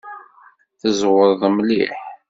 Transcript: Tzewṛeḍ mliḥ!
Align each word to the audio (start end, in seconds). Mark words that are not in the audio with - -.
Tzewṛeḍ 0.79 1.43
mliḥ! 1.55 1.97